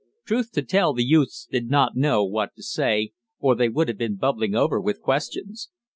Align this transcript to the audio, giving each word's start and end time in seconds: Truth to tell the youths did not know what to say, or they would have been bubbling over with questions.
Truth 0.25 0.53
to 0.53 0.63
tell 0.63 0.93
the 0.93 1.03
youths 1.05 1.47
did 1.51 1.69
not 1.69 1.95
know 1.95 2.25
what 2.25 2.55
to 2.55 2.63
say, 2.63 3.11
or 3.37 3.53
they 3.53 3.69
would 3.69 3.87
have 3.87 3.99
been 3.99 4.15
bubbling 4.15 4.55
over 4.55 4.81
with 4.81 4.99
questions. 4.99 5.69